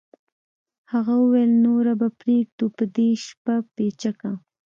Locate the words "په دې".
2.77-3.09